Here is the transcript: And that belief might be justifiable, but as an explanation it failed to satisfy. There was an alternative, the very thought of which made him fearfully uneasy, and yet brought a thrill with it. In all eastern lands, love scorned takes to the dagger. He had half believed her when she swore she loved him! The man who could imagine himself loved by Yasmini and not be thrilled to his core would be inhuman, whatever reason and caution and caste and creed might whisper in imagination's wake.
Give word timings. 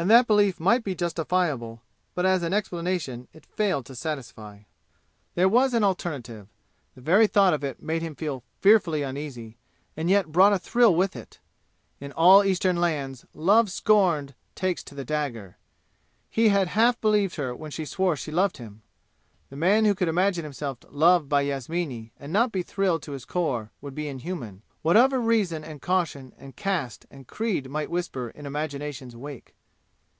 And 0.00 0.08
that 0.08 0.28
belief 0.28 0.60
might 0.60 0.84
be 0.84 0.94
justifiable, 0.94 1.82
but 2.14 2.24
as 2.24 2.44
an 2.44 2.54
explanation 2.54 3.26
it 3.32 3.44
failed 3.44 3.84
to 3.86 3.96
satisfy. 3.96 4.60
There 5.34 5.48
was 5.48 5.74
an 5.74 5.82
alternative, 5.82 6.46
the 6.94 7.00
very 7.00 7.26
thought 7.26 7.52
of 7.52 7.62
which 7.64 7.80
made 7.80 8.00
him 8.02 8.14
fearfully 8.60 9.02
uneasy, 9.02 9.56
and 9.96 10.08
yet 10.08 10.28
brought 10.30 10.52
a 10.52 10.58
thrill 10.60 10.94
with 10.94 11.16
it. 11.16 11.40
In 11.98 12.12
all 12.12 12.44
eastern 12.44 12.76
lands, 12.76 13.26
love 13.34 13.72
scorned 13.72 14.36
takes 14.54 14.84
to 14.84 14.94
the 14.94 15.04
dagger. 15.04 15.56
He 16.30 16.50
had 16.50 16.68
half 16.68 17.00
believed 17.00 17.34
her 17.34 17.52
when 17.52 17.72
she 17.72 17.84
swore 17.84 18.14
she 18.14 18.30
loved 18.30 18.58
him! 18.58 18.82
The 19.50 19.56
man 19.56 19.84
who 19.84 19.96
could 19.96 20.06
imagine 20.06 20.44
himself 20.44 20.78
loved 20.88 21.28
by 21.28 21.40
Yasmini 21.42 22.12
and 22.20 22.32
not 22.32 22.52
be 22.52 22.62
thrilled 22.62 23.02
to 23.02 23.12
his 23.18 23.24
core 23.24 23.72
would 23.80 23.96
be 23.96 24.06
inhuman, 24.06 24.62
whatever 24.82 25.18
reason 25.20 25.64
and 25.64 25.82
caution 25.82 26.34
and 26.38 26.54
caste 26.54 27.04
and 27.10 27.26
creed 27.26 27.68
might 27.68 27.90
whisper 27.90 28.30
in 28.30 28.46
imagination's 28.46 29.16
wake. 29.16 29.56